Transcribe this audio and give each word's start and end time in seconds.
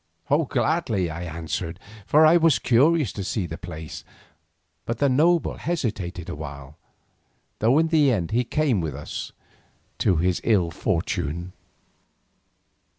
"Gladly," 0.49 1.11
I 1.11 1.25
answered, 1.25 1.79
for 2.07 2.25
I 2.25 2.35
was 2.35 2.57
curious 2.57 3.13
to 3.13 3.23
see 3.23 3.45
the 3.45 3.55
place, 3.59 4.03
but 4.87 4.97
the 4.97 5.07
noble 5.09 5.57
hesitated 5.57 6.27
awhile, 6.27 6.75
though 7.59 7.77
in 7.77 7.89
the 7.89 8.11
end 8.11 8.31
he 8.31 8.43
came 8.43 8.81
with 8.81 8.95
us, 8.95 9.31
to 9.99 10.15
his 10.15 10.41
ill 10.43 10.71
fortune. 10.71 11.53